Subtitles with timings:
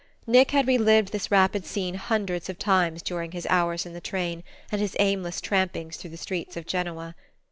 [0.25, 4.43] Nick had relived this rapid scene hundreds of times during his hours in the train
[4.71, 7.13] and his aimless trampings through the streets of Genoa.